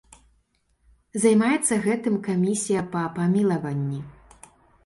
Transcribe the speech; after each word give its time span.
Займаецца 1.25 1.73
гэтым 1.85 2.15
камісія 2.31 2.81
па 2.97 3.01
памілаванні. 3.19 3.99